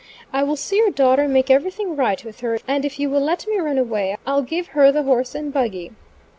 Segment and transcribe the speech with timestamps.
[0.33, 3.21] I will see your daughter and make everything right with her, and if you will
[3.21, 5.91] let me run away, I'll give her her the horse and buggy."